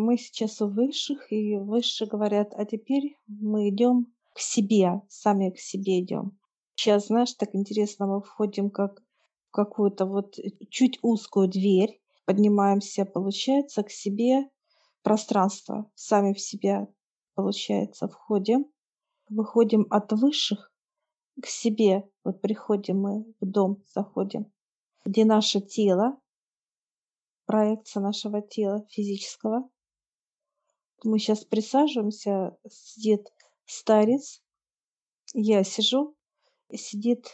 [0.00, 5.58] мы сейчас у высших, и высшие говорят, а теперь мы идем к себе, сами к
[5.58, 6.38] себе идем.
[6.74, 9.02] Сейчас, знаешь, так интересно, мы входим как
[9.48, 10.36] в какую-то вот
[10.70, 14.48] чуть узкую дверь, поднимаемся, получается, к себе
[15.02, 16.88] пространство, сами в себя,
[17.34, 18.66] получается, входим,
[19.28, 20.72] выходим от высших
[21.40, 24.52] к себе, вот приходим мы в дом, заходим,
[25.04, 26.18] где наше тело,
[27.46, 29.68] проекция нашего тела физического.
[31.02, 33.32] Мы сейчас присаживаемся, сидит
[33.64, 34.42] старец,
[35.32, 36.14] я сижу,
[36.72, 37.26] сидит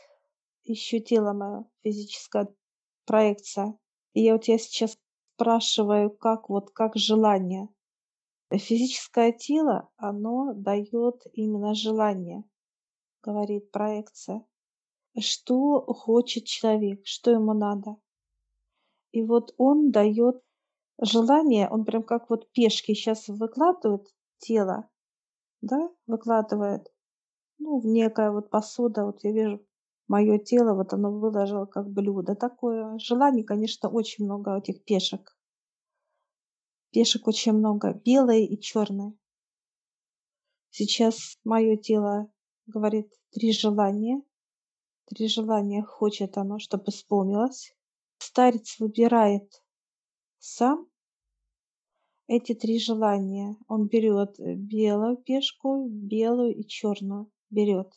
[0.64, 2.48] еще тело мое, физическая
[3.06, 3.78] проекция.
[4.14, 4.96] И вот я сейчас
[5.34, 7.68] спрашиваю, как вот, как желание.
[8.52, 12.44] Физическое тело, оно дает именно желание,
[13.22, 14.46] говорит проекция.
[15.18, 17.96] Что хочет человек, что ему надо.
[19.12, 20.45] И вот он дает
[21.00, 24.06] желание, он прям как вот пешки сейчас выкладывает
[24.38, 24.88] тело,
[25.60, 26.86] да, выкладывает,
[27.58, 29.64] ну, в некая вот посуда, вот я вижу,
[30.08, 32.98] мое тело, вот оно выложило как блюдо такое.
[32.98, 35.36] Желаний, конечно, очень много этих пешек.
[36.90, 39.14] Пешек очень много, белые и черные.
[40.70, 42.30] Сейчас мое тело
[42.66, 44.22] говорит три желания.
[45.06, 47.76] Три желания хочет оно, чтобы исполнилось
[48.18, 49.62] старец выбирает
[50.46, 50.88] сам
[52.28, 53.56] эти три желания.
[53.68, 57.92] Он берет э, белую пешку, белую и черную берет.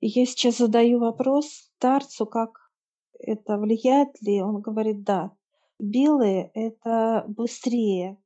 [0.00, 1.46] И я сейчас задаю вопрос
[1.76, 2.70] старцу, как
[3.18, 4.42] это влияет ли.
[4.42, 5.36] Он говорит, да.
[5.78, 8.16] Белые– это быстрее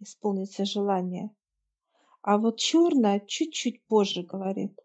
[0.00, 1.30] исполнится желание.
[2.22, 4.78] А вот черное чуть-чуть позже говорит.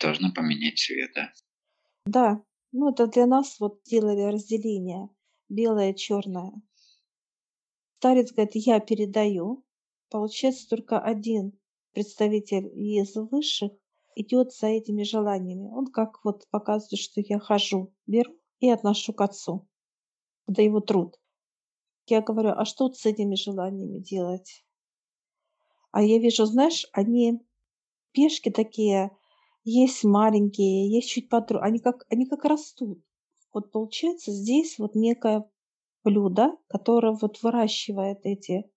[0.00, 1.32] Должно поменять цвет, да?
[2.06, 2.42] Да,
[2.72, 5.08] ну, это для нас вот делали разделение
[5.48, 6.52] белое, черное.
[7.98, 9.64] Старец говорит, я передаю.
[10.08, 11.58] Получается, только один
[11.92, 13.72] представитель из высших
[14.14, 15.68] идет за этими желаниями.
[15.68, 19.66] Он как вот показывает, что я хожу, беру и отношу к отцу.
[20.46, 21.18] Это его труд.
[22.06, 24.64] Я говорю, а что с этими желаниями делать?
[25.90, 27.40] А я вижу, знаешь, они
[28.12, 29.10] пешки такие,
[29.64, 33.02] есть маленькие, есть чуть подру, они как, они как растут.
[33.52, 35.50] Вот получается здесь вот некое
[36.04, 38.70] блюдо, которое вот выращивает эти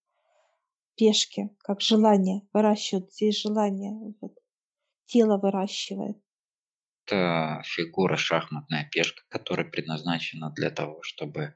[0.95, 4.37] пешки, как желание, выращивает здесь желание, вот,
[5.05, 6.17] тело выращивает.
[7.05, 11.55] Это фигура шахматная пешка, которая предназначена для того, чтобы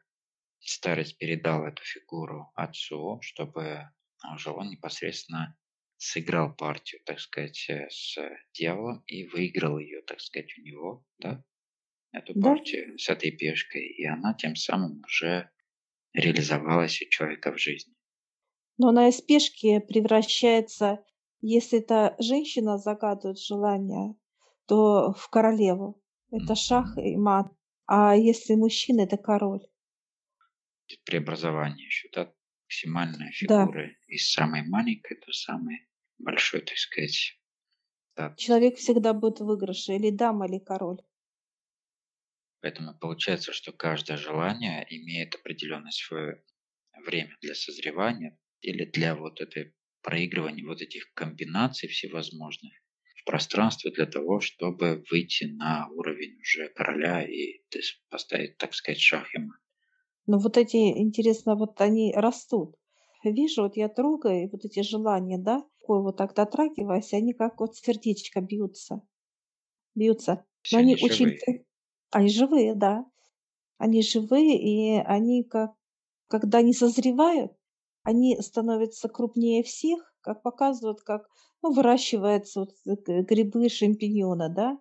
[0.59, 3.90] старец передал эту фигуру отцу, чтобы
[4.34, 5.56] уже он непосредственно
[5.97, 8.18] сыграл партию, так сказать, э, с
[8.53, 11.44] дьяволом и выиграл ее, так сказать, у него, да,
[12.12, 12.42] эту да.
[12.42, 15.50] партию с этой пешкой, и она тем самым уже
[16.16, 17.94] реализовалась у человека в жизни.
[18.78, 21.03] Но она из пешки превращается,
[21.42, 24.16] если это женщина загадывает желание,
[24.68, 26.02] то в королеву.
[26.31, 27.52] Это шах и мат.
[27.86, 29.66] А если мужчина, это король.
[31.06, 32.34] Преобразование еще, да?
[32.66, 33.92] максимальная фигура да.
[34.08, 35.88] из самой маленькой до самой
[36.18, 37.40] большой, так сказать.
[38.16, 38.34] Да.
[38.38, 41.00] Человек всегда будет в выигрыше, или дама, или король.
[42.66, 46.42] Поэтому получается, что каждое желание имеет определенное свое
[47.06, 52.74] время для созревания или для вот этой проигрывания вот этих комбинаций всевозможных
[53.18, 57.62] в пространстве для того, чтобы выйти на уровень уже короля и
[58.09, 59.59] поставить, так сказать, шах и мат.
[60.26, 62.78] Но вот эти, интересно, вот они растут.
[63.24, 67.76] Вижу, вот я трогаю, вот эти желания, да, такой вот так дотрагиваясь, они как вот
[67.76, 69.03] сердечко бьются.
[69.94, 70.46] Бьются.
[70.72, 71.38] Но они очень...
[72.11, 73.05] Они живые, да.
[73.77, 75.73] Они живые, и они как...
[76.27, 77.51] Когда они созревают,
[78.03, 81.27] они становятся крупнее всех, как показывают, как
[81.61, 84.79] ну, выращиваются вот грибы, шампиньоны, да.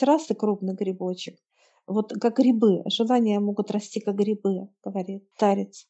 [0.00, 1.38] Раз и крупный грибочек.
[1.86, 5.86] Вот как грибы, желания могут расти как грибы, говорит старец.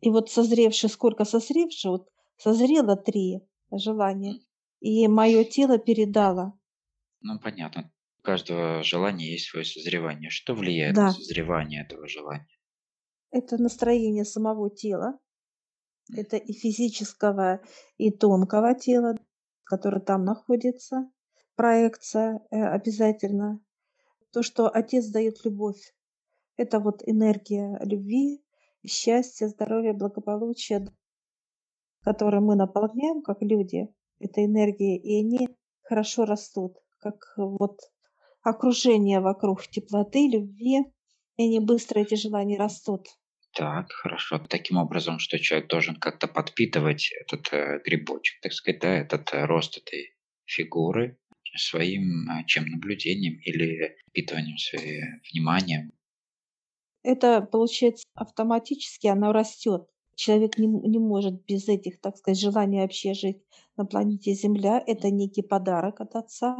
[0.00, 3.40] И вот созревшие, сколько созревшие, вот созрело три
[3.70, 4.40] желания,
[4.80, 6.58] и мое тело передало.
[7.20, 7.92] Ну, понятно.
[8.20, 10.28] У каждого желания есть свое созревание.
[10.28, 11.04] Что влияет да.
[11.04, 12.46] на созревание этого желания?
[13.30, 15.18] Это настроение самого тела.
[16.14, 17.62] Это и физического,
[17.96, 19.14] и тонкого тела,
[19.64, 21.10] которое там находится.
[21.56, 23.64] Проекция э, обязательно
[24.32, 25.94] то, что Отец дает любовь.
[26.58, 28.44] Это вот энергия любви,
[28.86, 30.86] счастья, здоровья, благополучия,
[32.02, 33.88] которой мы наполняем как люди,
[34.18, 35.48] это энергия, и они
[35.80, 37.80] хорошо растут, как вот
[38.42, 40.84] окружение вокруг теплоты, любви,
[41.36, 43.06] и они быстро эти желания растут.
[43.54, 44.38] Так, хорошо.
[44.38, 49.44] Таким образом, что человек должен как-то подпитывать этот э, грибочек, так сказать, да, этот э,
[49.44, 50.14] рост этой
[50.44, 51.18] фигуры
[51.56, 55.92] своим э, чем наблюдением или впитыванием своим вниманием.
[57.02, 59.88] Это получается автоматически, оно растет.
[60.14, 63.42] Человек не, не может без этих, так сказать, желаний вообще жить
[63.76, 64.82] на планете Земля.
[64.86, 66.56] Это некий подарок от Отца.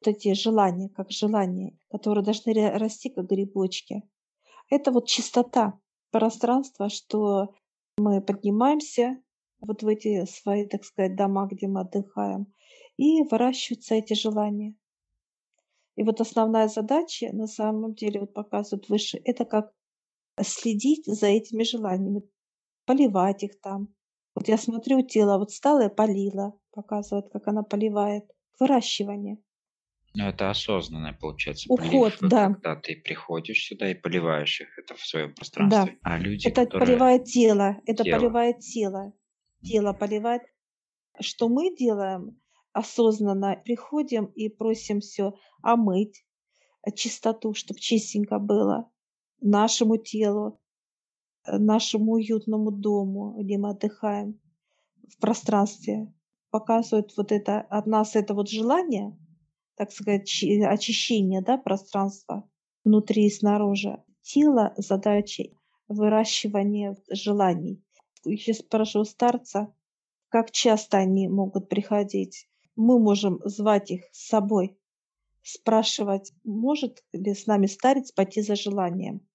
[0.00, 4.02] Вот эти желания, как желания, которые должны расти, как грибочки.
[4.70, 5.78] Это вот чистота
[6.10, 7.54] пространства, что
[7.98, 9.22] мы поднимаемся
[9.60, 12.46] вот в эти свои, так сказать, дома, где мы отдыхаем,
[12.96, 14.74] и выращиваются эти желания.
[15.96, 19.72] И вот основная задача, на самом деле, вот показывают выше, это как
[20.40, 22.22] следить за этими желаниями,
[22.86, 23.88] поливать их там.
[24.34, 28.24] Вот я смотрю, тело вот стало и полила, показывает, как она поливает.
[28.58, 29.38] Выращивание.
[30.14, 32.46] Ну, это осознанное, получается, Уход, полив, да.
[32.46, 35.98] когда ты приходишь сюда и поливаешь их, это в своем пространстве.
[36.02, 36.10] Да.
[36.10, 36.86] А люди, это которые...
[36.86, 38.18] поливает тело, это Тело.
[38.18, 39.12] поливает тело.
[39.62, 40.42] Тело поливает.
[41.20, 42.40] Что мы делаем?
[42.72, 46.24] Осознанно приходим и просим все омыть,
[46.86, 48.90] э, чистоту, чтобы чистенько было
[49.40, 50.60] нашему телу,
[51.44, 54.40] э, нашему уютному дому, где мы отдыхаем
[55.08, 56.12] в пространстве.
[56.50, 59.16] Показывает вот это от нас это вот желание,
[59.80, 62.46] так сказать, чи- очищение да, пространства
[62.84, 64.04] внутри и снаружи.
[64.20, 65.56] Тело задачи
[65.88, 67.82] выращивания желаний.
[68.26, 69.72] Еще спрошу старца,
[70.28, 72.46] как часто они могут приходить.
[72.76, 74.78] Мы можем звать их с собой,
[75.40, 79.26] спрашивать, может ли с нами старец пойти за желанием.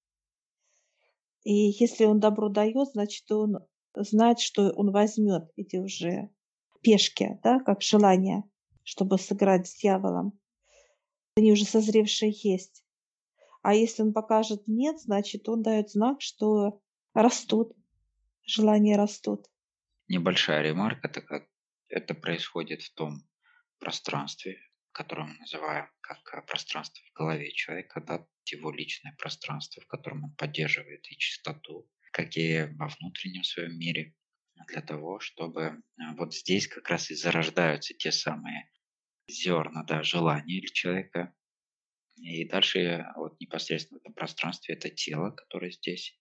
[1.43, 3.65] И если он добро дает, значит, он
[3.95, 6.29] знает, что он возьмет эти уже
[6.83, 8.43] пешки, да, как желание,
[8.85, 10.39] чтобы сыграть с дьяволом.
[11.35, 12.85] Они уже созревшие есть.
[13.61, 16.81] А если он покажет нет, значит, он дает знак, что
[17.13, 17.73] растут,
[18.45, 19.47] желания растут.
[20.07, 21.47] Небольшая ремарка, так как
[21.89, 23.23] это происходит в том
[23.79, 24.59] пространстве,
[24.91, 30.23] которое мы называем как э, пространство в голове человека, да, его личное пространство, в котором
[30.23, 34.13] он поддерживает и чистоту, как и во внутреннем своем мире,
[34.67, 35.81] для того, чтобы э,
[36.17, 38.69] вот здесь как раз и зарождаются те самые
[39.27, 41.33] зерна, да, желания человека.
[42.15, 46.17] И дальше вот непосредственно в этом пространстве это тело, которое здесь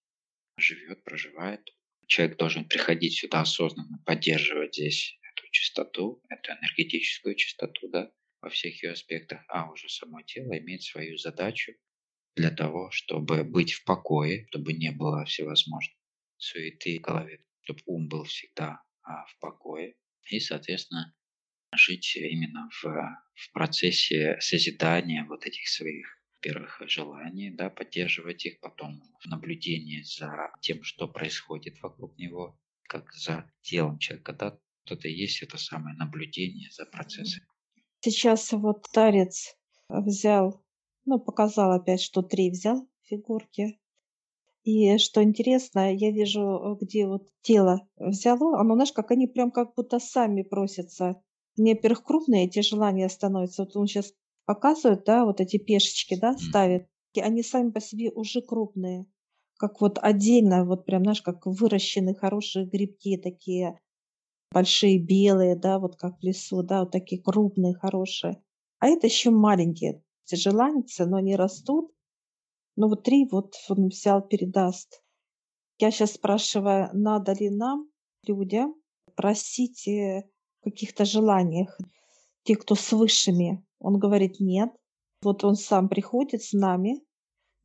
[0.56, 1.60] живет, проживает.
[2.06, 8.82] Человек должен приходить сюда осознанно, поддерживать здесь эту чистоту, эту энергетическую чистоту, да, во всех
[8.82, 11.72] ее аспектах, а уже само тело имеет свою задачу
[12.36, 15.96] для того, чтобы быть в покое, чтобы не было всевозможной
[16.36, 19.96] суеты в голове, чтобы ум был всегда а, в покое
[20.28, 21.14] и, соответственно,
[21.76, 26.06] жить именно в, в процессе созидания вот этих своих
[26.40, 33.12] первых желаний, да, поддерживать их, потом в наблюдении за тем, что происходит вокруг него, как
[33.14, 37.42] за телом человека, да, это и есть это самое наблюдение за процессом.
[38.00, 39.56] Сейчас вот старец
[39.88, 40.62] взял,
[41.06, 43.80] ну, показал опять, что три взял фигурки.
[44.64, 49.74] И что интересно, я вижу, где вот тело взяло, оно, знаешь, как они прям как
[49.74, 51.22] будто сами просятся.
[51.56, 53.64] Во-первых, крупные эти желания становятся.
[53.64, 54.12] Вот он сейчас
[54.44, 56.88] показывает, да, вот эти пешечки, да, ставит.
[57.14, 59.06] И они сами по себе уже крупные.
[59.56, 63.78] Как вот отдельно, вот прям, знаешь, как выращенные хорошие грибки такие,
[64.50, 68.42] большие белые, да, вот как в лесу, да, вот такие крупные, хорошие.
[68.80, 70.02] А это еще маленькие.
[70.26, 71.92] Эти желания, но они растут.
[72.76, 75.02] Ну вот три вот он взял, передаст.
[75.78, 77.88] Я сейчас спрашиваю, надо ли нам,
[78.26, 78.74] людям,
[79.14, 80.24] просить э,
[80.64, 81.78] каких-то желаниях,
[82.42, 83.64] те, кто с высшими.
[83.78, 84.70] Он говорит, нет.
[85.22, 87.00] Вот он сам приходит с нами,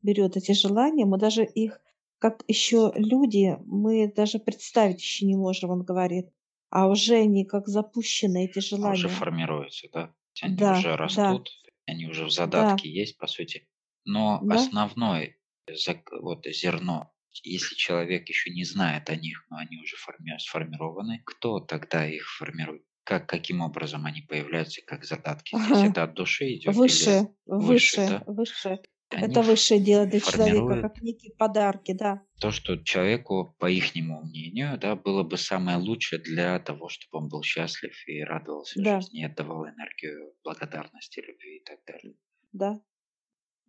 [0.02, 1.80] берет эти желания, мы даже их,
[2.18, 6.26] как еще люди, мы даже представить еще не можем, он говорит.
[6.70, 8.92] А уже они как запущены, эти желания.
[8.92, 10.14] А уже формируются, да?
[10.42, 10.96] Они Да, уже да.
[10.96, 11.50] растут,
[11.86, 13.68] они уже в задатке есть, по сути.
[14.04, 14.54] Но Да.
[14.54, 15.36] основной
[15.68, 21.22] зак- вот зерно, если человек еще не знает о них, но они уже форми- сформированы,
[21.26, 22.84] кто тогда их формирует?
[23.10, 25.78] Как, каким образом они появляются, как задатки здесь?
[25.78, 25.90] Ага.
[25.90, 26.76] Это от души идет?
[26.76, 28.22] Выше, выше, выше, да?
[28.28, 28.78] выше.
[29.08, 32.22] Они Это высшее дело для человека, как некие подарки, да.
[32.40, 37.28] то, что человеку, по ихнему мнению, да, было бы самое лучшее для того, чтобы он
[37.28, 39.00] был счастлив и радовался Да.
[39.00, 42.14] жизни, и отдавал энергию благодарности, любви и так далее.
[42.52, 42.80] Да.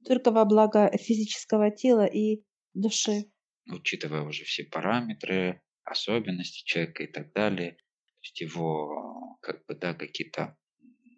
[0.05, 2.43] Только во благо физического тела и
[2.75, 3.31] души.
[3.67, 9.93] Учитывая уже все параметры, особенности человека и так далее, то есть его как бы, да,
[9.93, 10.57] какие-то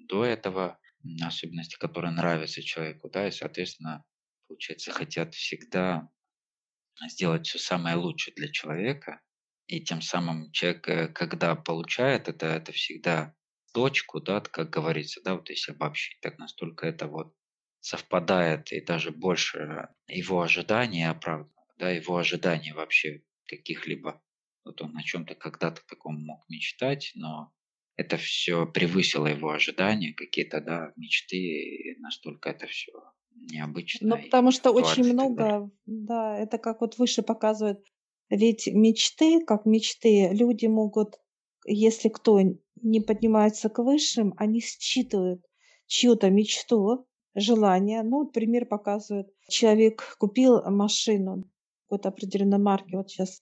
[0.08, 0.80] до этого
[1.22, 4.04] особенности, которые нравятся человеку, да, и, соответственно,
[4.48, 6.10] получается, хотят всегда
[7.08, 9.22] сделать все самое лучшее для человека.
[9.68, 13.34] И тем самым человек, э, когда получает это, это всегда
[13.74, 17.34] точку, да, как говорится, да, вот если обобщить, так настолько это вот
[17.80, 24.22] совпадает и даже больше его ожидания оправдано, да, его ожидания вообще каких-либо,
[24.64, 27.52] вот он о чем-то когда-то таком мог мечтать, но
[27.96, 32.92] это все превысило его ожидания, какие-то, да, мечты, и настолько это все
[33.36, 34.16] необычно.
[34.16, 37.84] Ну, потому что очень много, да, это как вот выше показывает,
[38.30, 41.20] ведь мечты, как мечты, люди могут,
[41.66, 42.40] если кто
[42.82, 45.44] не поднимается к высшим, они считывают
[45.88, 48.04] чью-то мечту, желание.
[48.04, 49.28] Ну, вот пример показывает.
[49.50, 51.50] Человек купил машину
[51.84, 53.42] какой-то определенной марки, вот сейчас,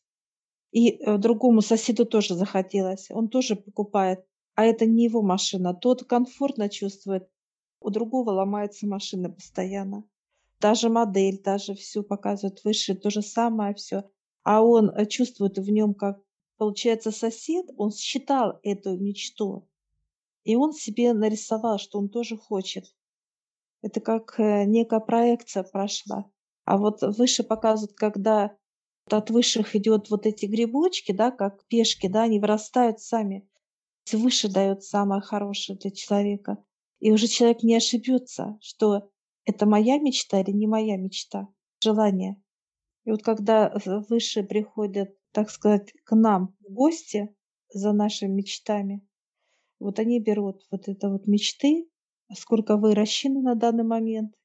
[0.72, 3.12] и э, другому соседу тоже захотелось.
[3.12, 4.20] Он тоже покупает,
[4.56, 5.74] а это не его машина.
[5.74, 7.30] Тот комфортно чувствует,
[7.80, 10.04] у другого ломается машина постоянно.
[10.60, 14.04] Та модель, даже все показывает выше, то же самое все.
[14.44, 16.22] А он э, чувствует в нем, как
[16.58, 19.68] получается сосед, он считал эту мечту.
[20.44, 22.86] И он себе нарисовал, что он тоже хочет.
[23.82, 26.30] Это как э, некая проекция прошла.
[26.66, 28.56] А вот выше показывают, когда
[29.10, 33.48] от высших идет вот эти грибочки, да, как пешки, да, они вырастают сами.
[34.12, 36.64] Выше дает самое хорошее для человека.
[37.00, 39.10] И уже человек не ошибется, что
[39.46, 41.48] это моя мечта или не моя мечта,
[41.82, 42.42] желание.
[43.06, 43.74] И вот когда
[44.10, 47.36] выше приходят, так сказать, к нам в гости
[47.70, 49.02] за нашими мечтами,
[49.80, 51.90] вот они берут вот это вот мечты,
[52.38, 54.36] сколько выращены на данный момент.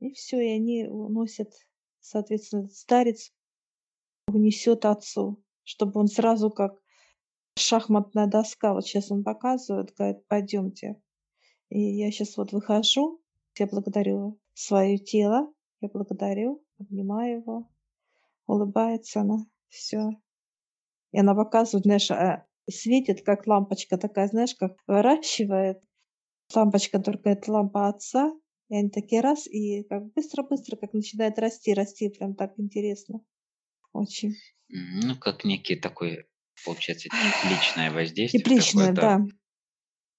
[0.00, 1.52] И все, и они уносят,
[2.00, 3.32] соответственно, старец
[4.26, 6.81] унесет отцу, чтобы он сразу как
[7.56, 11.00] шахматная доска, вот сейчас он показывает, говорит, пойдемте.
[11.68, 13.20] И я сейчас вот выхожу,
[13.58, 17.70] я благодарю свое тело, я благодарю, обнимаю его,
[18.46, 20.10] улыбается она, все.
[21.12, 25.82] И она показывает, знаешь, а, светит, как лампочка такая, знаешь, как выращивает
[26.54, 28.32] лампочка, только это лампа отца,
[28.68, 33.20] и они такие раз, и как быстро-быстро, как начинает расти, расти, прям так интересно.
[33.92, 34.34] Очень.
[34.68, 36.26] Ну, как некий такой,
[36.64, 37.08] получается,
[37.48, 38.42] личное воздействие.
[38.42, 39.20] Тепличное, да.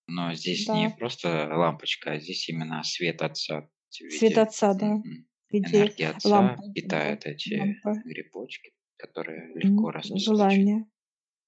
[0.08, 0.78] Но здесь да.
[0.78, 3.70] не просто лампочка, а здесь именно свет отца.
[3.90, 5.02] Свет отца, да.
[5.50, 8.02] Энергия отца лампы, питает эти лампы.
[8.06, 10.22] грибочки, которые легко растут.
[10.22, 10.86] Желание.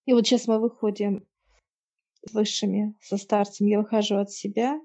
[0.06, 1.28] И вот сейчас мы выходим
[2.32, 4.80] высшими, со старцем, я выхожу от себя,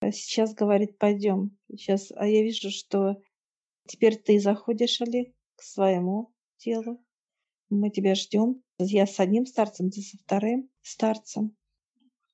[0.00, 1.56] а сейчас говорит, пойдем.
[1.70, 3.20] Сейчас, а я вижу, что
[3.86, 7.02] теперь ты заходишь, Олег, к своему телу.
[7.70, 8.62] Мы тебя ждем.
[8.78, 11.56] Я с одним старцем, ты со вторым старцем.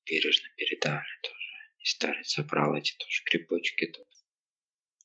[0.05, 1.35] Бережно передали тоже.
[1.79, 4.07] И старец забрал эти тоже грибочки тут.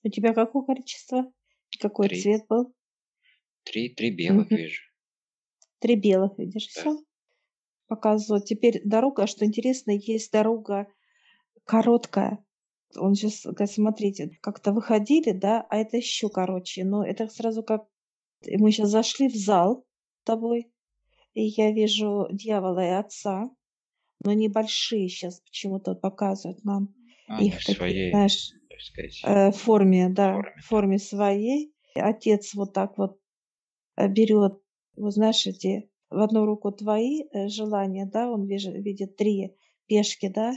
[0.02, 1.32] У тебя какое количество?
[1.80, 2.22] Какой три.
[2.22, 2.74] цвет был?
[3.64, 4.56] Три, три белых угу.
[4.56, 4.82] вижу.
[5.80, 6.80] Три белых видишь, да.
[6.80, 7.06] все
[7.86, 8.46] показывают.
[8.46, 10.86] Теперь дорога, что интересно, есть дорога
[11.64, 12.44] короткая.
[12.96, 16.84] Он сейчас, смотрите, как-то выходили, да, а это еще короче.
[16.84, 17.86] Но это сразу как...
[18.46, 19.86] Мы сейчас зашли в зал
[20.24, 20.72] тобой,
[21.36, 23.50] и я вижу дьявола и отца,
[24.24, 26.94] но небольшие сейчас почему-то показывают нам.
[27.28, 28.52] А, их такие, своей, знаешь,
[29.22, 30.62] э, форме, да, форме.
[30.62, 31.74] форме своей.
[31.94, 33.20] Отец вот так вот
[33.96, 34.62] э, берет,
[34.96, 40.54] вот знаешь, эти в одну руку твои э, желания, да, он видит три пешки, да,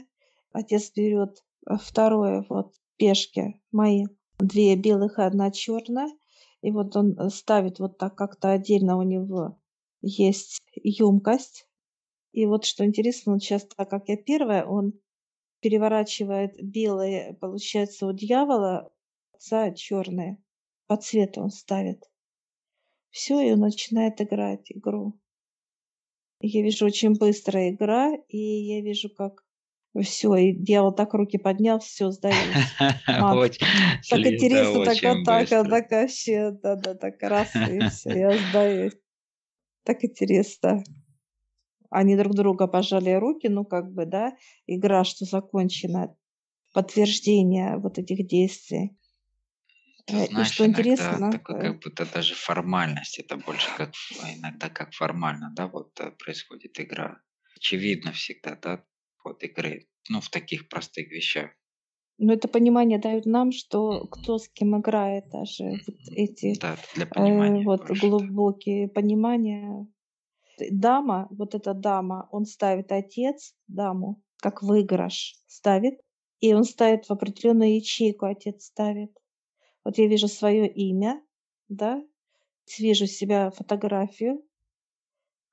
[0.53, 4.05] отец берет э, второе, вот пешки мои,
[4.37, 6.09] две белых и одна черная,
[6.61, 9.59] и вот он ставит вот так как-то отдельно у него
[10.01, 11.67] есть емкость.
[12.31, 14.93] И вот что интересно, он сейчас, так как я первая, он
[15.61, 18.91] переворачивает белые, получается, у дьявола,
[19.33, 20.37] отца черные.
[20.87, 22.03] По цвету он ставит.
[23.09, 25.19] Все, и он начинает играть игру.
[26.41, 29.43] Я вижу очень быстрая игра, и я вижу, как
[30.01, 32.37] все, и дьявол так руки поднял, все, сдаюсь.
[34.09, 38.93] Так интересно, так вот так, так вообще, да-да, так раз, и все, я сдаюсь.
[39.89, 40.83] Так интересно.
[41.89, 46.15] Они друг друга пожали руки, ну как бы, да, игра, что закончена,
[46.75, 48.95] подтверждение вот этих действий.
[50.05, 53.93] Ты знаешь, и что интересно, такое, как будто даже формальность, это больше как
[54.37, 57.23] иногда как формально, да, вот э, происходит игра.
[57.55, 58.85] Очевидно всегда, да,
[59.23, 61.49] вот игры, ну, в таких простых вещах.
[62.19, 66.75] Но это понимание дают нам, что кто с кем играет, даже вот эти да,
[67.15, 69.87] э, вот больше, глубокие понимания.
[70.69, 75.99] Дама, вот эта дама, он ставит отец даму, как выигрыш ставит,
[76.41, 79.11] и он ставит в определенную ячейку, отец ставит.
[79.85, 81.21] Вот я вижу свое имя,
[81.69, 82.03] да,
[82.77, 84.43] Вижу себя фотографию,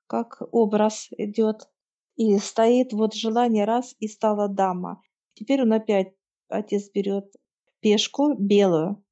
[0.05, 1.67] как образ идет.
[2.15, 5.01] И стоит вот желание раз, и стала дама.
[5.33, 6.13] Теперь он опять,
[6.49, 7.33] отец берет
[7.79, 9.03] пешку белую,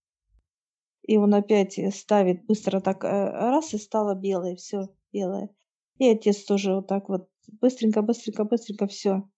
[1.04, 5.50] и он опять ставит быстро так э, раз, и стало белое, все белое.
[5.98, 7.30] И отец тоже вот так вот
[7.62, 9.30] быстренько, быстренько, быстренько все.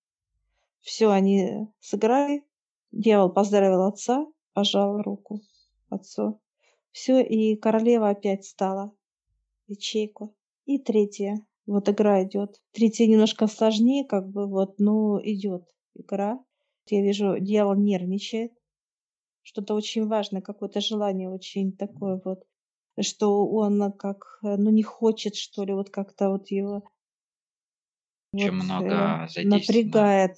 [0.80, 2.46] Все, они сыграли.
[2.92, 5.42] Дьявол поздравил отца, пожал руку
[5.90, 6.42] отцу.
[6.92, 8.94] Все, и королева опять стала.
[9.68, 10.36] Ячейку.
[10.66, 11.46] И третья.
[11.66, 12.62] Вот игра идет.
[12.72, 16.44] Третья немножко сложнее, как бы вот, но идет игра.
[16.92, 18.52] Я вижу, дьявол нервничает.
[19.42, 22.44] Что-то очень важное, какое-то желание очень такое вот,
[23.02, 26.84] что он как, ну не хочет, что ли, вот как-то вот его
[28.34, 30.38] очень вот, много э, напрягает.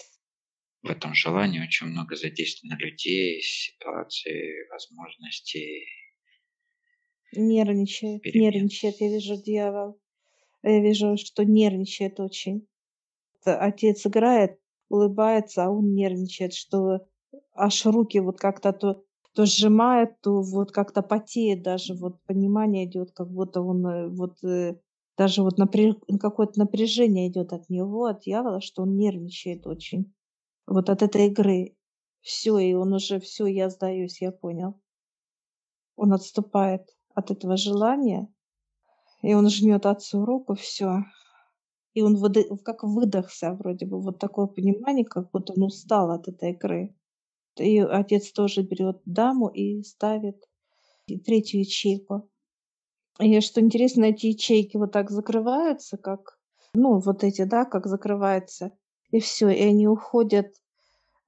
[0.81, 5.85] В этом желании очень много задействовано людей, ситуаций, возможностей.
[7.33, 8.51] Нервничает, перемен.
[8.51, 9.99] нервничает, я вижу дьявол.
[10.63, 12.67] Я вижу, что нервничает очень.
[13.43, 14.58] Отец играет,
[14.89, 17.07] улыбается, а он нервничает, что
[17.53, 19.03] аж руки вот как-то то,
[19.33, 24.43] то сжимает, то вот как-то потеет даже, вот понимание идет, как будто он э, вот
[24.43, 24.75] э,
[25.17, 25.95] даже вот напряж...
[26.19, 30.13] какое-то напряжение идет от него, от дьявола, что он нервничает очень.
[30.65, 31.75] Вот от этой игры.
[32.21, 34.79] Все, и он уже все, я сдаюсь, я понял.
[35.95, 38.33] Он отступает от этого желания,
[39.21, 41.03] и он жмет отцу руку, все.
[41.99, 42.45] И он выды...
[42.63, 46.95] как выдохся вроде бы, вот такое понимание, как будто он устал от этой игры.
[47.57, 50.47] И отец тоже берет даму и ставит
[51.25, 52.29] третью ячейку.
[53.19, 56.39] И что интересно, эти ячейки вот так закрываются, как,
[56.73, 58.71] ну, вот эти, да, как закрываются,
[59.11, 60.53] и все, и они уходят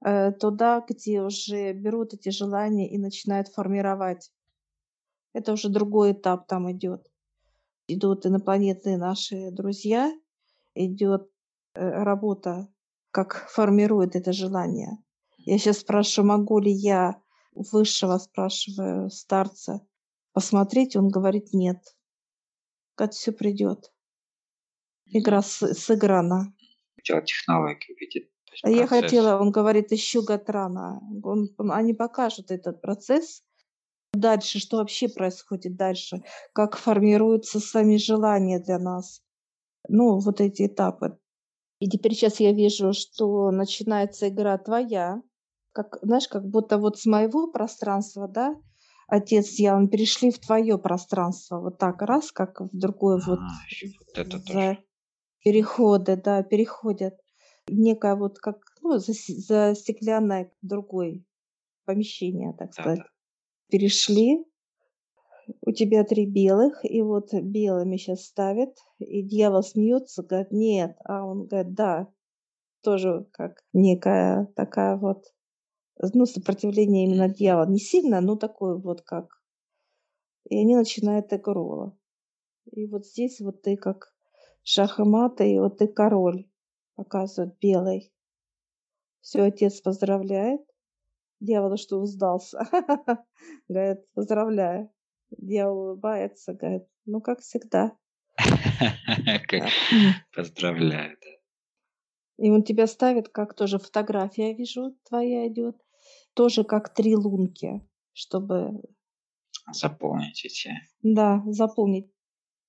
[0.02, 4.32] э, туда, где уже берут эти желания и начинают формировать.
[5.34, 7.12] Это уже другой этап там идет.
[7.88, 10.10] Идут инопланетные наши друзья,
[10.74, 11.30] идет
[11.74, 12.68] э, работа,
[13.10, 14.98] как формирует это желание.
[15.38, 17.20] Я сейчас спрашиваю, могу ли я
[17.54, 19.86] высшего, спрашиваю, старца,
[20.32, 21.78] посмотреть, он говорит нет.
[22.94, 23.92] Как все придет.
[25.06, 26.54] Игра с, сыграна.
[26.96, 28.30] Хотела технологию видеть.
[28.62, 31.00] А я хотела, он говорит, еще год рано.
[31.22, 33.42] Он, он, они покажут этот процесс.
[34.12, 39.22] Дальше, что вообще происходит дальше, как формируются сами желания для нас.
[39.94, 41.18] Ну, вот эти этапы.
[41.78, 45.20] И теперь сейчас я вижу, что начинается игра твоя,
[45.72, 48.56] как, знаешь, как будто вот с моего пространства, да,
[49.06, 53.38] отец с дьяволом перешли в твое пространство, вот так раз, как в другое а, вот,
[53.38, 54.78] вот это за тоже.
[55.44, 57.20] переходы, да, переходят.
[57.68, 61.22] Некое вот как, ну, за, за стеклянное другое
[61.84, 63.00] помещение, так сказать.
[63.00, 63.10] Да, да.
[63.70, 64.42] Перешли,
[65.60, 71.24] у тебя три белых, и вот белыми сейчас ставят, и дьявол смеется, говорит, нет, а
[71.24, 72.08] он говорит, да,
[72.82, 75.24] тоже как некая такая вот
[76.14, 77.68] ну, сопротивление именно дьявола.
[77.68, 79.42] Не сильно, но такое вот как.
[80.48, 81.96] И они начинают игру.
[82.72, 84.12] И вот здесь вот ты как
[84.62, 86.48] шах и мата, и вот ты король
[86.96, 88.12] показывает белый.
[89.20, 90.62] Все, отец поздравляет.
[91.40, 92.66] Дьявол, что он сдался.
[93.68, 94.90] Говорит, поздравляю.
[95.38, 97.96] Дьявол улыбается, говорит, ну, как всегда.
[100.34, 102.44] Поздравляю, да.
[102.44, 105.76] И он тебя ставит, как тоже фотография, я вижу, твоя идет,
[106.34, 107.80] тоже как три лунки,
[108.12, 108.82] чтобы...
[109.72, 110.72] Заполнить эти.
[111.02, 112.10] Да, заполнить.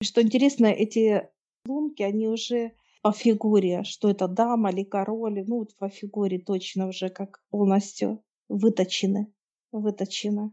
[0.03, 1.27] Что интересно, эти
[1.65, 6.87] лунки, они уже по фигуре, что это дама или король, ну вот по фигуре точно
[6.87, 9.33] уже как полностью выточены,
[9.71, 10.51] выточены.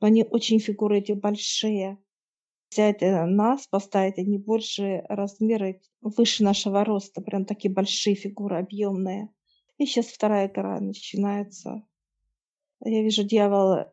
[0.00, 1.98] Но они очень фигуры эти большие,
[2.70, 9.30] взять нас, поставить, они больше размеры, выше нашего роста, прям такие большие фигуры, объемные.
[9.78, 11.82] И сейчас вторая игра начинается.
[12.84, 13.86] Я вижу, дьявол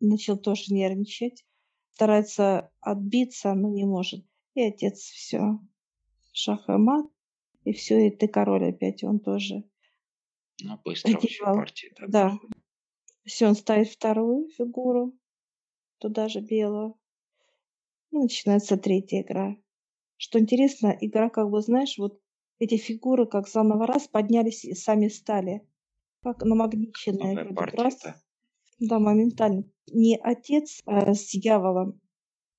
[0.00, 1.44] начал тоже нервничать,
[1.92, 4.24] старается отбиться, но не может.
[4.54, 5.60] И отец все.
[6.32, 7.06] Шах и мат.
[7.64, 9.64] И все, и ты король опять, он тоже.
[10.60, 12.06] Ну, быстро дьявол, партии, да.
[12.08, 12.38] Да.
[13.24, 15.12] Все, он ставит вторую фигуру,
[16.02, 16.94] туда же белую.
[18.10, 19.56] И начинается третья игра.
[20.16, 22.20] Что интересно, игра как бы, знаешь, вот
[22.58, 25.62] эти фигуры как заново раз поднялись и сами стали.
[26.22, 27.36] Как намагниченные.
[27.72, 28.00] Раз.
[28.02, 28.16] Да.
[28.80, 29.64] да, моментально.
[29.92, 32.00] Не отец а с дьяволом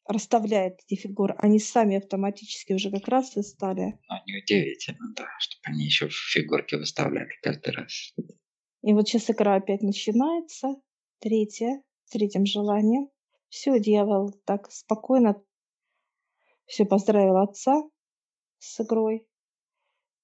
[0.05, 3.97] расставляет эти фигуры, они сами автоматически уже как раз и стали.
[4.09, 8.13] Ну, неудивительно, да, чтобы они еще фигурки выставляли каждый раз.
[8.81, 10.75] И вот сейчас игра опять начинается,
[11.19, 13.12] третья, с третьим желанием.
[13.53, 15.39] Все, дьявол так спокойно
[16.65, 17.83] Все, поздравил отца
[18.57, 19.27] с игрой.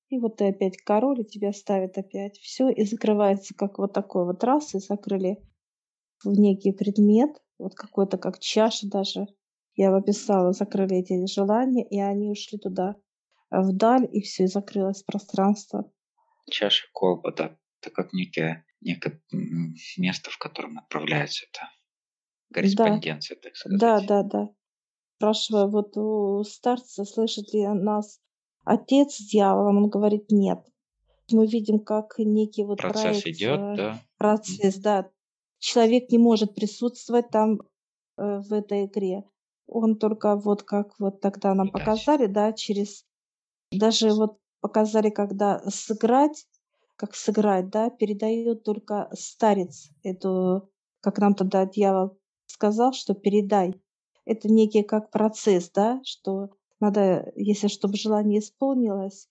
[0.10, 2.40] И вот ты опять король, и тебя ставят опять.
[2.40, 5.38] Все, и закрывается как вот такой вот раз, и закрыли
[6.24, 9.28] в некий предмет, вот какой-то как чаша даже.
[9.76, 12.96] Я описала, закрыли эти желания, и они ушли туда,
[13.52, 15.92] вдаль, и все, и закрылось пространство.
[16.50, 19.22] Чаша колба, да, это как некое, некое
[19.98, 21.70] место, в котором отправляется это
[22.54, 23.42] корреспонденция, да.
[23.42, 23.80] так сказать.
[23.80, 24.50] Да, да, да.
[25.18, 28.20] Спрашиваю вот у старца, слышит ли нас
[28.64, 30.60] отец с дьяволом, он говорит нет.
[31.32, 34.02] Мы видим, как некий вот процесс проект, идет, э, да.
[34.18, 35.10] процесс, да.
[35.60, 37.60] Человек не может присутствовать там
[38.18, 39.24] э, в этой игре.
[39.68, 41.86] Он только вот как вот тогда нам Передать.
[41.86, 43.06] показали, да, через
[43.72, 46.48] даже вот показали, когда сыграть,
[46.96, 50.70] как сыграть, да, передает только старец эту,
[51.02, 52.19] как нам тогда дьявол
[52.50, 53.74] сказал, что передай.
[54.26, 59.30] Это некий как процесс, да, что надо, если чтобы желание исполнилось,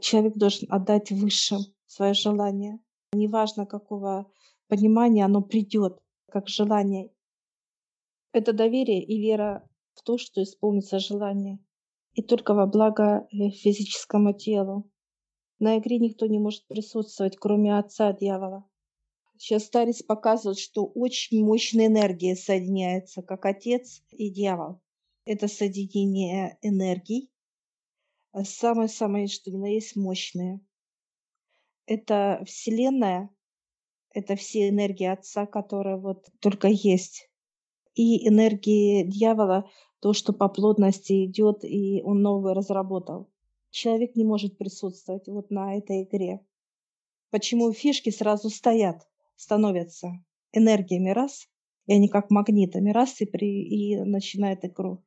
[0.00, 2.80] человек должен отдать высшим свое желание.
[3.12, 4.30] Неважно, какого
[4.68, 7.12] понимания оно придет, как желание.
[8.32, 11.58] Это доверие и вера в то, что исполнится желание.
[12.14, 14.90] И только во благо э, физическому телу.
[15.58, 18.64] На игре никто не может присутствовать, кроме отца дьявола.
[19.36, 24.80] Сейчас старец показывает, что очень мощная энергия соединяется, как отец и дьявол.
[25.24, 27.30] Это соединение энергий.
[28.32, 30.60] Самое-самое, что ни на есть мощное.
[31.86, 33.30] Это Вселенная,
[34.10, 37.28] это все энергии Отца, которые вот только есть.
[37.94, 39.70] И энергии дьявола,
[40.00, 43.30] то, что по плотности идет, и он новый разработал.
[43.70, 46.40] Человек не может присутствовать вот на этой игре.
[47.30, 50.12] Почему фишки сразу стоят, становятся
[50.52, 51.48] энергиями раз,
[51.86, 55.04] и они как магнитами раз, и, при, и начинает игру.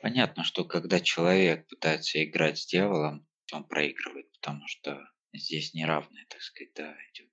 [0.00, 6.40] Понятно, что когда человек пытается играть с дьяволом, он проигрывает, потому что здесь неравное, так
[6.40, 7.30] сказать, да, идет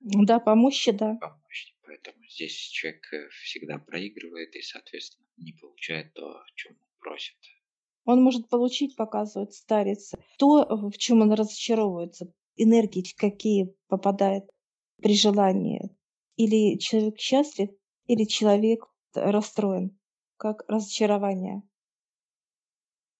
[0.00, 1.16] да, помощи, да.
[1.16, 1.74] помощь.
[1.82, 7.36] Поэтому здесь человек э, всегда проигрывает и, соответственно, не получает то, о чем он просит.
[8.04, 14.44] Он может получить, показывает старец, то, в чем он разочаровывается, энергии какие попадают
[15.02, 15.90] при желании.
[16.36, 17.70] Или человек счастлив,
[18.06, 19.98] или человек расстроен,
[20.36, 21.62] как разочарование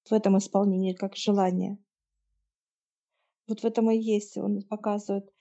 [0.04, 1.78] в этом исполнении, как желание.
[3.48, 5.32] Вот в этом и есть, он показывает,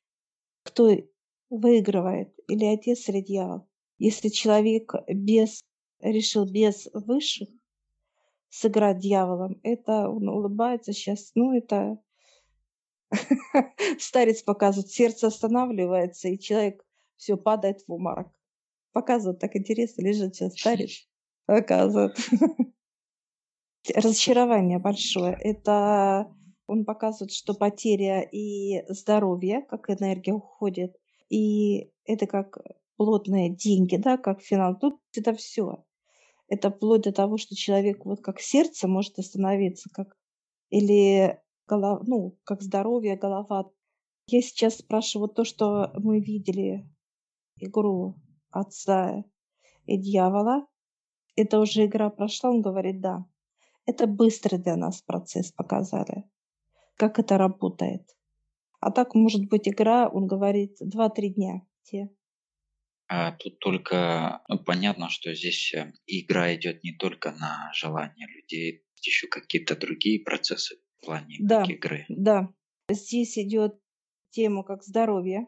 [0.63, 0.91] кто
[1.49, 3.67] выигрывает, или отец, или дьявол.
[3.97, 5.61] Если человек без,
[5.99, 7.49] решил без высших
[8.49, 11.99] сыграть дьяволом, это он улыбается сейчас, ну это
[13.99, 16.85] старец показывает, сердце останавливается, и человек
[17.17, 18.27] все падает в уморок.
[18.91, 21.07] Показывает так интересно, лежит сейчас старец,
[21.45, 22.17] показывает.
[23.95, 25.37] Разочарование большое.
[25.39, 26.33] Это
[26.67, 30.95] он показывает, что потеря и здоровье, как энергия уходит,
[31.29, 32.57] и это как
[32.97, 34.77] плотные деньги, да, как финал.
[34.77, 35.85] Тут это все.
[36.47, 40.15] Это вплоть до того, что человек вот как сердце может остановиться, как
[40.69, 43.71] или голова, ну, как здоровье, голова.
[44.27, 46.89] Я сейчас спрашиваю то, что мы видели
[47.57, 48.15] игру
[48.49, 49.23] отца
[49.85, 50.67] и дьявола.
[51.35, 53.25] Это уже игра прошла, он говорит, да.
[53.85, 56.23] Это быстрый для нас процесс показали,
[56.95, 58.15] как это работает.
[58.79, 61.61] А так может быть игра, он говорит, 2-3 дня.
[61.83, 62.09] Те.
[63.07, 68.83] А тут только ну, понятно, что здесь э, игра идет не только на желание людей,
[69.01, 72.05] еще какие-то другие процессы плане да, как игры.
[72.09, 72.53] Да,
[72.89, 73.79] здесь идет
[74.29, 75.47] тема как здоровье,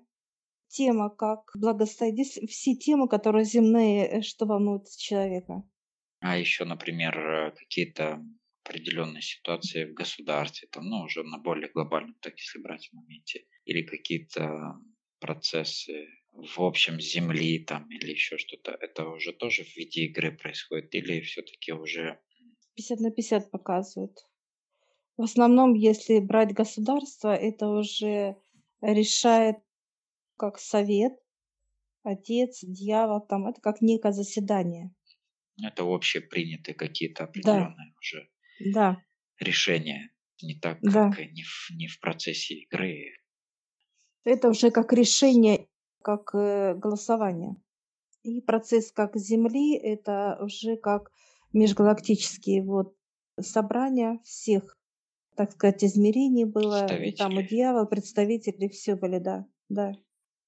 [0.67, 5.63] тема как благостояние, здесь все темы, которые земные, э, что волнуют человека.
[6.19, 8.23] А еще, например, э, какие-то
[8.63, 13.45] определенной ситуации в государстве, там, ну, уже на более глобальном, так если брать в моменте,
[13.65, 14.75] или какие-то
[15.19, 20.93] процессы в общем земли там или еще что-то, это уже тоже в виде игры происходит
[20.93, 22.19] или все-таки уже
[22.75, 24.19] 50 на 50 показывают.
[25.17, 28.37] В основном, если брать государство, это уже
[28.81, 29.57] решает
[30.37, 31.13] как совет,
[32.03, 34.93] отец, дьявол, там это как некое заседание.
[35.61, 37.97] Это общепринятые какие-то определенные да.
[37.99, 38.29] уже
[38.73, 38.97] да.
[39.39, 40.11] решение,
[40.43, 41.09] не так, да.
[41.09, 43.15] как не в, не в процессе игры.
[44.23, 45.67] Это уже как решение,
[46.03, 47.55] как э, голосование.
[48.21, 51.11] И процесс как Земли, это уже как
[51.53, 52.95] межгалактические вот
[53.39, 54.76] собрания всех,
[55.37, 56.97] так сказать, измерений было.
[56.97, 59.93] И там и дьявол, представители, все были, да, да.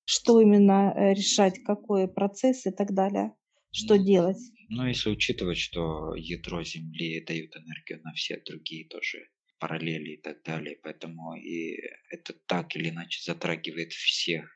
[0.05, 3.35] Что именно э, решать, какой процесс и так далее,
[3.71, 4.39] что делать.
[4.69, 10.43] Ну, если учитывать, что ядро Земли дает энергию на все другие тоже параллели и так
[10.43, 11.75] далее, поэтому и
[12.09, 14.49] это так или иначе затрагивает всех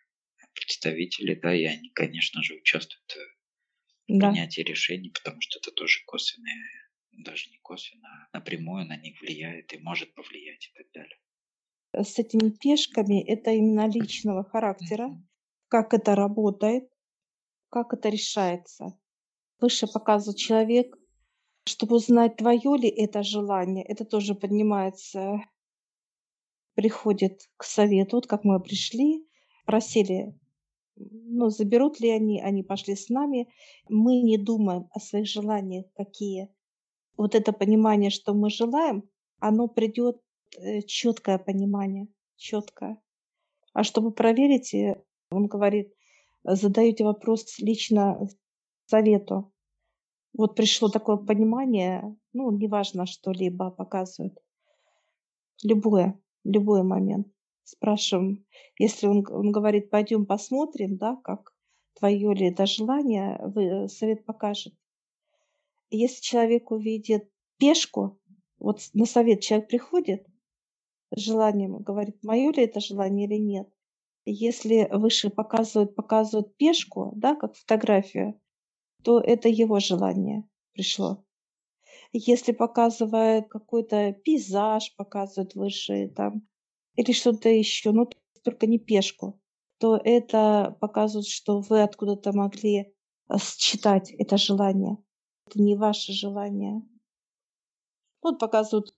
[0.53, 4.29] представителей, да, и они, конечно же, участвуют в Да.
[4.29, 6.82] принятии решений, потому что это тоже косвенное,
[7.17, 11.17] даже не косвенно, а напрямую на них влияет и может повлиять и так далее.
[11.93, 15.11] С этими пешками это именно личного характера,
[15.67, 16.89] как это работает,
[17.69, 18.97] как это решается.
[19.59, 20.95] Выше показывает человек,
[21.65, 25.39] чтобы узнать, твое ли это желание, это тоже поднимается,
[26.75, 28.17] приходит к совету.
[28.17, 29.27] Вот как мы пришли,
[29.65, 30.37] просили,
[30.95, 33.51] ну, заберут ли они, они пошли с нами.
[33.89, 36.49] Мы не думаем о своих желаниях, какие.
[37.17, 39.03] Вот это понимание, что мы желаем,
[39.39, 40.19] оно придет
[40.57, 43.01] э, четкое понимание, четкое.
[43.73, 45.93] А чтобы проверить, э, он говорит,
[46.43, 48.27] задаете вопрос лично
[48.85, 49.51] совету.
[50.35, 54.37] Вот пришло такое понимание, ну, неважно, что-либо показывают.
[55.63, 57.27] Любое, любой момент.
[57.63, 58.45] Спрашиваем,
[58.77, 61.53] если он, он говорит, пойдем посмотрим, да, как
[61.93, 64.73] твое ли это желание, вы, совет покажет.
[65.95, 67.29] Если человек увидит
[67.59, 68.19] пешку,
[68.57, 70.25] вот на совет человек приходит
[71.15, 73.69] с желанием, говорит, мое ли это желание или нет.
[74.25, 78.41] Если выше показывают, показывают пешку, да, как фотографию,
[79.03, 81.23] то это его желание пришло.
[82.11, 86.47] Если показывает какой-то пейзаж, показывает выше там,
[86.95, 88.09] или что-то еще, ну
[88.43, 89.39] только не пешку,
[89.77, 92.95] то это показывает, что вы откуда-то могли
[93.27, 94.97] а, считать это желание.
[95.47, 96.81] Это не ваше желание.
[98.21, 98.93] Вот показывают,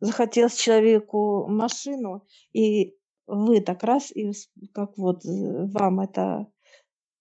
[0.00, 2.96] захотелось человеку машину, и
[3.26, 4.32] вы так раз, и
[4.72, 6.52] как вот вам это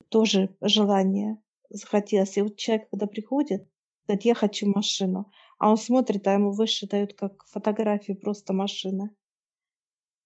[0.10, 2.38] тоже желание захотелось.
[2.38, 3.68] И вот человек, когда приходит,
[4.08, 9.12] говорит, я хочу машину, а он смотрит, а ему выше дают как фотографию просто машины.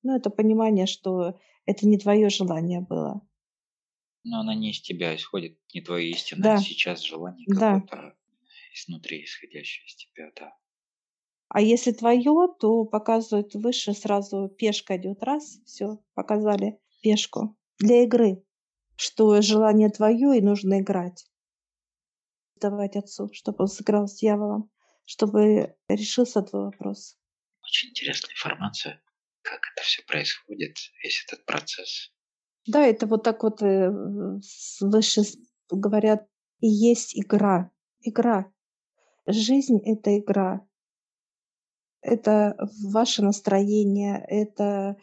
[0.03, 3.21] Ну, это понимание, что это не твое желание было.
[4.23, 7.81] Но она не из тебя исходит, не твое истинное Да, сейчас желание да.
[7.81, 8.15] какое-то
[8.73, 10.53] изнутри исходящее из тебя, да.
[11.49, 18.43] А если твое, то показывают выше сразу пешка идет раз, все, показали пешку для игры,
[18.95, 21.25] что желание твое и нужно играть.
[22.55, 24.71] Давать отцу, чтобы он сыграл с дьяволом,
[25.05, 27.17] чтобы решился твой вопрос.
[27.63, 29.01] Очень интересная информация,
[29.41, 32.13] как это все происходит, весь этот процесс.
[32.67, 33.91] Да, это вот так вот э,
[34.41, 35.37] свыше с-
[35.69, 36.27] говорят,
[36.59, 37.71] и есть игра.
[38.01, 38.53] Игра.
[39.27, 40.65] Жизнь— это игра.
[42.01, 44.97] Это ваше настроение, это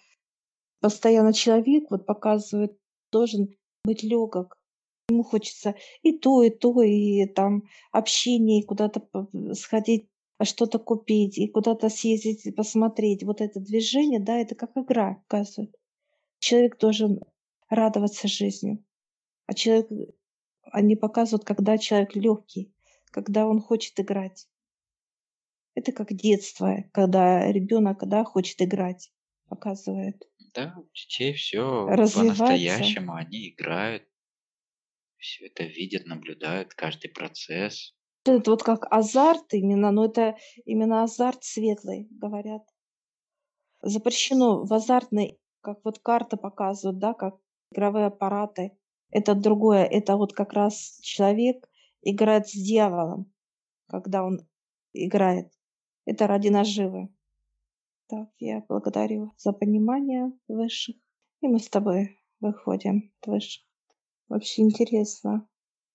[0.80, 2.76] постоянно человек вот показывает,
[3.12, 3.54] должен
[3.84, 4.56] быть легок.
[5.08, 9.06] Ему хочется и то, и то, и там общение, и куда-то
[9.54, 13.22] сходить, а что-то купить, и куда-то съездить, и посмотреть.
[13.22, 15.74] Вот это движение, да, это как игра, показывает.
[16.40, 17.20] Человек должен
[17.68, 18.84] радоваться жизнью.
[19.46, 19.88] А человек,
[20.64, 22.72] они показывают, когда человек легкий,
[23.10, 24.48] когда он хочет играть.
[25.74, 29.12] Это как детство, когда ребенок, когда хочет играть,
[29.48, 30.28] показывает.
[30.54, 34.04] Да, у детей все по-настоящему, они играют,
[35.18, 37.94] все это видят, наблюдают, каждый процесс.
[38.24, 42.62] Это вот как азарт именно, но это именно азарт светлый, говорят.
[43.82, 47.36] Запрещено в азартной, как вот карты показывают, да, как
[47.70, 48.76] игровые аппараты.
[49.10, 51.67] Это другое, это вот как раз человек
[52.02, 53.32] играет с дьяволом,
[53.86, 54.46] когда он
[54.92, 55.52] играет.
[56.04, 57.08] Это ради наживы.
[58.08, 60.96] Так, я благодарю за понимание высших.
[61.40, 63.64] И мы с тобой выходим от высших.
[64.28, 65.48] Вообще интересно.